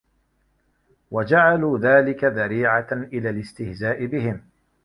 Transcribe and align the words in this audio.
وَجَعَلُوا 1.11 1.77
ذَلِكَ 1.79 2.23
ذَرِيعَةً 2.25 2.87
إلَى 2.91 3.29
الِاسْتِهْزَاءِ 3.29 4.05
بِهِمْ 4.05 4.41